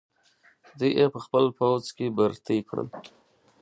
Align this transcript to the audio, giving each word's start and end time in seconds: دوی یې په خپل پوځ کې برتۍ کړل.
دوی 0.79 0.91
یې 0.99 1.05
په 1.13 1.19
خپل 1.25 1.45
پوځ 1.57 1.83
کې 1.97 2.05
برتۍ 2.17 2.59
کړل. 2.69 2.87